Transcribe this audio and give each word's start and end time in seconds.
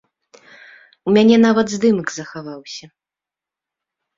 У 1.11 1.13
мяне 1.17 1.35
нават 1.45 1.65
здымак 1.75 2.07
захаваўся. 2.17 2.85